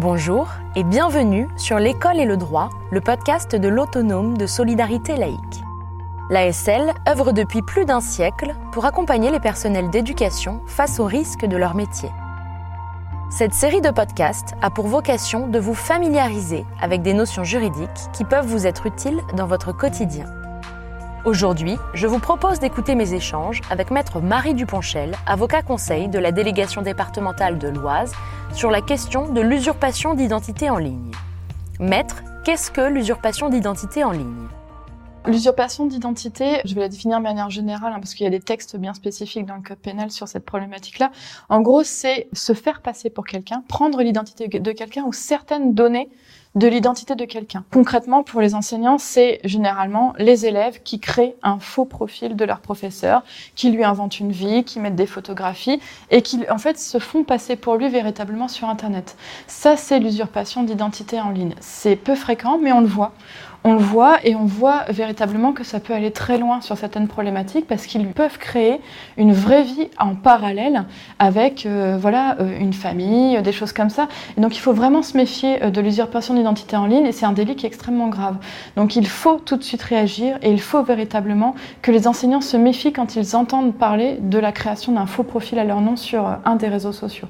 Bonjour 0.00 0.46
et 0.76 0.84
bienvenue 0.84 1.48
sur 1.56 1.80
L'école 1.80 2.20
et 2.20 2.24
le 2.24 2.36
droit, 2.36 2.70
le 2.92 3.00
podcast 3.00 3.56
de 3.56 3.66
l'autonome 3.66 4.38
de 4.38 4.46
solidarité 4.46 5.16
laïque. 5.16 5.64
L'ASL 6.30 6.94
œuvre 7.08 7.32
depuis 7.32 7.62
plus 7.62 7.84
d'un 7.84 8.00
siècle 8.00 8.54
pour 8.70 8.84
accompagner 8.84 9.32
les 9.32 9.40
personnels 9.40 9.90
d'éducation 9.90 10.60
face 10.68 11.00
aux 11.00 11.04
risques 11.04 11.46
de 11.46 11.56
leur 11.56 11.74
métier. 11.74 12.10
Cette 13.28 13.54
série 13.54 13.80
de 13.80 13.90
podcasts 13.90 14.54
a 14.62 14.70
pour 14.70 14.86
vocation 14.86 15.48
de 15.48 15.58
vous 15.58 15.74
familiariser 15.74 16.64
avec 16.80 17.02
des 17.02 17.12
notions 17.12 17.42
juridiques 17.42 17.88
qui 18.12 18.22
peuvent 18.22 18.46
vous 18.46 18.68
être 18.68 18.86
utiles 18.86 19.20
dans 19.34 19.48
votre 19.48 19.72
quotidien. 19.72 20.26
Aujourd'hui, 21.24 21.76
je 21.94 22.06
vous 22.06 22.20
propose 22.20 22.60
d'écouter 22.60 22.94
mes 22.94 23.12
échanges 23.12 23.60
avec 23.70 23.90
Maître 23.90 24.20
Marie 24.20 24.54
Duponchel, 24.54 25.16
avocat 25.26 25.62
conseil 25.62 26.08
de 26.08 26.18
la 26.18 26.30
délégation 26.30 26.80
départementale 26.80 27.58
de 27.58 27.66
l'Oise, 27.66 28.12
sur 28.54 28.70
la 28.70 28.80
question 28.80 29.26
de 29.26 29.40
l'usurpation 29.40 30.14
d'identité 30.14 30.70
en 30.70 30.78
ligne. 30.78 31.10
Maître, 31.80 32.22
qu'est-ce 32.44 32.70
que 32.70 32.82
l'usurpation 32.82 33.48
d'identité 33.48 34.04
en 34.04 34.12
ligne? 34.12 34.46
L'usurpation 35.26 35.86
d'identité, 35.86 36.60
je 36.64 36.74
vais 36.76 36.82
la 36.82 36.88
définir 36.88 37.18
de 37.18 37.24
manière 37.24 37.50
générale 37.50 37.92
hein, 37.92 37.98
parce 37.98 38.14
qu'il 38.14 38.24
y 38.24 38.28
a 38.28 38.30
des 38.30 38.40
textes 38.40 38.76
bien 38.76 38.94
spécifiques 38.94 39.44
dans 39.44 39.56
le 39.56 39.62
code 39.62 39.78
pénal 39.78 40.12
sur 40.12 40.28
cette 40.28 40.44
problématique-là. 40.44 41.10
En 41.48 41.60
gros, 41.60 41.82
c'est 41.82 42.28
se 42.32 42.52
faire 42.52 42.80
passer 42.80 43.10
pour 43.10 43.26
quelqu'un, 43.26 43.64
prendre 43.68 44.00
l'identité 44.02 44.46
de 44.46 44.72
quelqu'un 44.72 45.02
ou 45.02 45.12
certaines 45.12 45.74
données 45.74 46.08
de 46.58 46.66
l'identité 46.66 47.14
de 47.14 47.24
quelqu'un. 47.24 47.64
Concrètement, 47.72 48.24
pour 48.24 48.40
les 48.40 48.56
enseignants, 48.56 48.98
c'est 48.98 49.40
généralement 49.44 50.12
les 50.18 50.44
élèves 50.44 50.82
qui 50.82 50.98
créent 50.98 51.36
un 51.44 51.60
faux 51.60 51.84
profil 51.84 52.34
de 52.34 52.44
leur 52.44 52.58
professeur, 52.58 53.22
qui 53.54 53.70
lui 53.70 53.84
inventent 53.84 54.18
une 54.18 54.32
vie, 54.32 54.64
qui 54.64 54.80
mettent 54.80 54.96
des 54.96 55.06
photographies 55.06 55.80
et 56.10 56.20
qui, 56.20 56.40
en 56.50 56.58
fait, 56.58 56.76
se 56.78 56.98
font 56.98 57.22
passer 57.22 57.54
pour 57.54 57.76
lui 57.76 57.88
véritablement 57.88 58.48
sur 58.48 58.68
Internet. 58.68 59.16
Ça, 59.46 59.76
c'est 59.76 60.00
l'usurpation 60.00 60.64
d'identité 60.64 61.20
en 61.20 61.30
ligne. 61.30 61.54
C'est 61.60 61.94
peu 61.94 62.16
fréquent, 62.16 62.58
mais 62.60 62.72
on 62.72 62.80
le 62.80 62.88
voit 62.88 63.12
on 63.64 63.74
le 63.74 63.80
voit 63.80 64.18
et 64.24 64.34
on 64.34 64.44
voit 64.44 64.84
véritablement 64.88 65.52
que 65.52 65.64
ça 65.64 65.80
peut 65.80 65.92
aller 65.92 66.10
très 66.10 66.38
loin 66.38 66.60
sur 66.60 66.76
certaines 66.78 67.08
problématiques 67.08 67.66
parce 67.66 67.86
qu'ils 67.86 68.06
peuvent 68.08 68.38
créer 68.38 68.80
une 69.16 69.32
vraie 69.32 69.62
vie 69.62 69.88
en 69.98 70.14
parallèle 70.14 70.84
avec 71.18 71.66
euh, 71.66 71.98
voilà 72.00 72.36
euh, 72.40 72.58
une 72.58 72.72
famille, 72.72 73.40
des 73.42 73.52
choses 73.52 73.72
comme 73.72 73.90
ça. 73.90 74.08
Et 74.36 74.40
donc 74.40 74.56
il 74.56 74.60
faut 74.60 74.72
vraiment 74.72 75.02
se 75.02 75.16
méfier 75.16 75.62
euh, 75.62 75.70
de 75.70 75.80
l'usurpation 75.80 76.34
d'identité 76.34 76.76
en 76.76 76.86
ligne 76.86 77.06
et 77.06 77.12
c'est 77.12 77.26
un 77.26 77.32
délit 77.32 77.56
qui 77.56 77.66
est 77.66 77.68
extrêmement 77.68 78.08
grave. 78.08 78.36
Donc 78.76 78.96
il 78.96 79.06
faut 79.06 79.38
tout 79.38 79.56
de 79.56 79.64
suite 79.64 79.82
réagir 79.82 80.38
et 80.42 80.50
il 80.50 80.60
faut 80.60 80.82
véritablement 80.82 81.54
que 81.82 81.90
les 81.90 82.06
enseignants 82.06 82.40
se 82.40 82.56
méfient 82.56 82.92
quand 82.92 83.16
ils 83.16 83.34
entendent 83.34 83.74
parler 83.74 84.18
de 84.20 84.38
la 84.38 84.52
création 84.52 84.92
d'un 84.92 85.06
faux 85.06 85.24
profil 85.24 85.58
à 85.58 85.64
leur 85.64 85.80
nom 85.80 85.96
sur 85.96 86.26
un 86.44 86.56
des 86.56 86.68
réseaux 86.68 86.92
sociaux. 86.92 87.28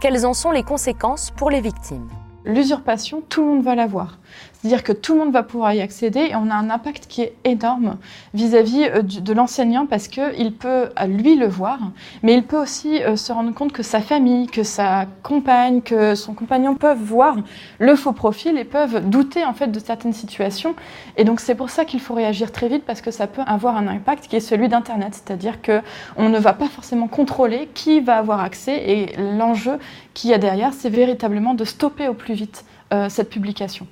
Quelles 0.00 0.26
en 0.26 0.34
sont 0.34 0.50
les 0.50 0.64
conséquences 0.64 1.30
pour 1.30 1.48
les 1.48 1.60
victimes? 1.60 2.08
L'usurpation, 2.44 3.22
tout 3.28 3.40
le 3.42 3.46
monde 3.48 3.62
va 3.62 3.74
l'avoir. 3.74 4.18
C'est-à-dire 4.62 4.84
que 4.84 4.92
tout 4.92 5.14
le 5.14 5.20
monde 5.20 5.32
va 5.32 5.42
pouvoir 5.42 5.74
y 5.74 5.80
accéder 5.80 6.20
et 6.30 6.36
on 6.36 6.48
a 6.48 6.54
un 6.54 6.70
impact 6.70 7.06
qui 7.08 7.22
est 7.22 7.34
énorme 7.44 7.98
vis-à-vis 8.32 8.84
euh, 8.84 9.02
de 9.02 9.32
l'enseignant 9.32 9.86
parce 9.86 10.06
qu'il 10.06 10.52
peut, 10.52 10.88
lui, 11.08 11.34
le 11.34 11.48
voir, 11.48 11.78
mais 12.22 12.34
il 12.34 12.44
peut 12.44 12.60
aussi 12.60 13.02
euh, 13.02 13.16
se 13.16 13.32
rendre 13.32 13.52
compte 13.52 13.72
que 13.72 13.82
sa 13.82 14.00
famille, 14.00 14.46
que 14.46 14.62
sa 14.62 15.06
compagne, 15.22 15.82
que 15.82 16.14
son 16.14 16.34
compagnon 16.34 16.76
peuvent 16.76 17.02
voir 17.02 17.36
le 17.80 17.96
faux 17.96 18.12
profil 18.12 18.56
et 18.56 18.64
peuvent 18.64 19.08
douter 19.08 19.44
en 19.44 19.52
fait 19.52 19.66
de 19.66 19.80
certaines 19.80 20.12
situations. 20.12 20.76
Et 21.16 21.24
donc 21.24 21.40
c'est 21.40 21.56
pour 21.56 21.70
ça 21.70 21.84
qu'il 21.84 22.00
faut 22.00 22.14
réagir 22.14 22.52
très 22.52 22.68
vite 22.68 22.84
parce 22.84 23.00
que 23.00 23.10
ça 23.10 23.26
peut 23.26 23.42
avoir 23.46 23.76
un 23.76 23.88
impact 23.88 24.28
qui 24.28 24.36
est 24.36 24.40
celui 24.40 24.68
d'Internet, 24.68 25.12
c'est-à-dire 25.12 25.60
que 25.60 25.80
on 26.16 26.28
ne 26.28 26.38
va 26.38 26.52
pas 26.52 26.68
forcément 26.68 27.08
contrôler 27.08 27.68
qui 27.74 28.00
va 28.00 28.16
avoir 28.16 28.40
accès 28.40 28.76
et 28.88 29.16
l'enjeu 29.16 29.78
qu'il 30.14 30.30
y 30.30 30.34
a 30.34 30.38
derrière, 30.38 30.72
c'est 30.72 30.90
véritablement 30.90 31.54
de 31.54 31.64
stopper 31.64 32.06
au 32.06 32.14
plus 32.14 32.31
vite 32.32 32.64
euh, 32.92 33.08
cette 33.08 33.30
publication. 33.30 33.86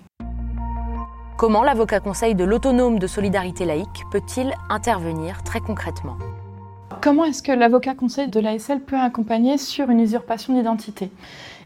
Comment 1.36 1.62
l'avocat 1.62 2.00
conseil 2.00 2.34
de 2.34 2.44
l'autonome 2.44 2.98
de 2.98 3.06
solidarité 3.06 3.64
laïque 3.64 4.02
peut-il 4.12 4.52
intervenir 4.68 5.42
très 5.42 5.60
concrètement? 5.60 6.18
Comment 7.00 7.24
est-ce 7.24 7.42
que 7.42 7.52
l'avocat 7.52 7.94
conseil 7.94 8.28
de 8.28 8.40
l'ASL 8.40 8.80
peut 8.80 8.98
accompagner 8.98 9.56
sur 9.56 9.88
une 9.88 10.00
usurpation 10.00 10.52
d'identité? 10.54 11.10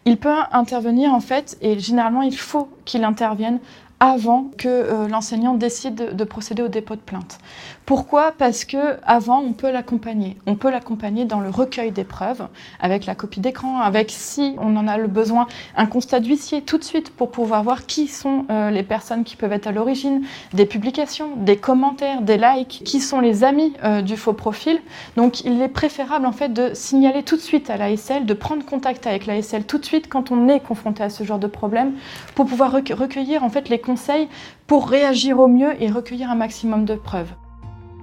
Il 0.04 0.16
peut 0.18 0.36
intervenir 0.52 1.12
en 1.12 1.20
fait, 1.20 1.56
et 1.60 1.78
généralement 1.80 2.22
il 2.22 2.36
faut 2.36 2.68
qu'il 2.84 3.02
intervienne 3.02 3.58
avant 4.00 4.50
que 4.58 4.68
euh, 4.68 5.08
l'enseignant 5.08 5.54
décide 5.54 6.16
de 6.16 6.24
procéder 6.24 6.62
au 6.62 6.68
dépôt 6.68 6.94
de 6.94 7.00
plainte. 7.00 7.38
Pourquoi? 7.86 8.32
Parce 8.36 8.64
que 8.64 8.98
avant, 9.04 9.40
on 9.40 9.52
peut 9.52 9.70
l'accompagner. 9.70 10.36
On 10.46 10.56
peut 10.56 10.70
l'accompagner 10.70 11.26
dans 11.26 11.40
le 11.40 11.50
recueil 11.50 11.90
des 11.90 12.04
preuves, 12.04 12.48
avec 12.80 13.04
la 13.04 13.14
copie 13.14 13.40
d'écran, 13.40 13.80
avec 13.80 14.10
si 14.10 14.56
on 14.58 14.76
en 14.76 14.88
a 14.88 14.96
le 14.96 15.06
besoin, 15.06 15.46
un 15.76 15.86
constat 15.86 16.20
d'huissier 16.20 16.62
tout 16.62 16.78
de 16.78 16.84
suite 16.84 17.10
pour 17.10 17.30
pouvoir 17.30 17.62
voir 17.62 17.86
qui 17.86 18.08
sont 18.08 18.46
euh, 18.50 18.70
les 18.70 18.82
personnes 18.82 19.22
qui 19.22 19.36
peuvent 19.36 19.52
être 19.52 19.66
à 19.66 19.72
l'origine 19.72 20.22
des 20.54 20.66
publications, 20.66 21.36
des 21.36 21.56
commentaires, 21.56 22.22
des 22.22 22.38
likes, 22.38 22.82
qui 22.84 23.00
sont 23.00 23.20
les 23.20 23.44
amis 23.44 23.74
euh, 23.84 24.02
du 24.02 24.16
faux 24.16 24.32
profil. 24.32 24.80
Donc, 25.16 25.44
il 25.44 25.60
est 25.60 25.68
préférable 25.68 26.26
en 26.26 26.32
fait 26.32 26.52
de 26.52 26.70
signaler 26.72 27.22
tout 27.22 27.36
de 27.36 27.42
suite 27.42 27.68
à 27.68 27.76
l'ASL, 27.76 28.24
de 28.24 28.34
prendre 28.34 28.64
contact 28.64 29.06
avec 29.06 29.26
l'ASL 29.26 29.64
tout 29.64 29.78
de 29.78 29.84
suite 29.84 30.08
quand 30.08 30.30
on 30.30 30.48
est 30.48 30.60
confronté 30.60 31.02
à 31.02 31.10
ce 31.10 31.22
genre 31.22 31.38
de 31.38 31.46
problème, 31.46 31.92
pour 32.34 32.46
pouvoir 32.46 32.72
recueillir 32.72 33.44
en 33.44 33.50
fait 33.50 33.68
les 33.68 33.78
conseils 33.84 34.28
pour 34.66 34.88
réagir 34.88 35.38
au 35.38 35.46
mieux 35.46 35.80
et 35.82 35.90
recueillir 35.90 36.30
un 36.30 36.34
maximum 36.34 36.84
de 36.84 36.94
preuves. 36.96 37.32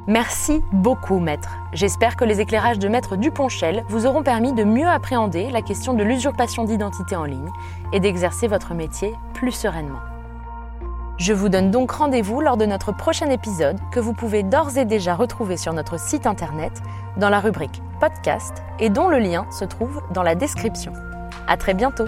Merci 0.08 0.62
beaucoup, 0.72 1.20
maître. 1.20 1.58
J'espère 1.74 2.16
que 2.16 2.26
les 2.26 2.42
éclairages 2.42 2.80
de 2.80 2.88
maître 2.88 3.18
Duponchel 3.18 3.84
vous 3.88 4.08
auront 4.08 4.24
permis 4.24 4.52
de 4.52 4.64
mieux 4.64 4.88
appréhender 4.88 5.50
la 5.52 5.62
question 5.62 5.94
de 5.94 6.04
l'usurpation 6.04 6.64
d'identité 6.64 7.16
en 7.16 7.26
ligne 7.26 7.52
et 7.94 8.00
d'exercer 8.00 8.48
votre 8.48 8.74
métier 8.74 9.14
plus 9.34 9.52
sereinement. 9.52 10.00
Je 11.18 11.34
vous 11.34 11.50
donne 11.50 11.70
donc 11.70 11.92
rendez-vous 11.92 12.42
lors 12.42 12.58
de 12.58 12.66
notre 12.66 12.92
prochain 12.92 13.30
épisode 13.30 13.78
que 13.92 14.00
vous 14.00 14.14
pouvez 14.14 14.42
d'ores 14.42 14.80
et 14.80 14.86
déjà 14.86 15.14
retrouver 15.14 15.56
sur 15.56 15.72
notre 15.72 16.00
site 16.00 16.26
internet 16.26 16.82
dans 17.18 17.30
la 17.30 17.40
rubrique 17.40 17.84
podcast 18.00 18.64
et 18.80 18.90
dont 18.90 19.08
le 19.08 19.20
lien 19.20 19.46
se 19.52 19.66
trouve 19.66 20.02
dans 20.16 20.24
la 20.24 20.34
description. 20.34 20.94
À 21.48 21.58
très 21.58 21.76
bientôt! 21.76 22.08